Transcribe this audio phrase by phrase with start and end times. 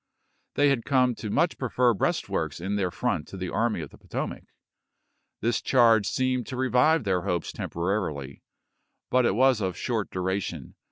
[0.55, 3.99] They had come to much prefer breastworks in their front to the Army of the
[3.99, 4.45] Potomac.
[5.41, 8.41] This charge seemed to revive their hopes temporarily,
[9.11, 10.73] but it was of short duration.